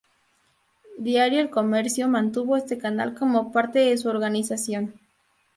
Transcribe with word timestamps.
Diario 0.97 1.39
El 1.39 1.51
Comercio 1.51 2.07
mantuvo 2.07 2.57
este 2.57 2.79
canal 2.79 3.13
como 3.13 3.51
parte 3.51 3.77
de 3.77 3.97
su 3.99 4.09
organización. 4.09 4.99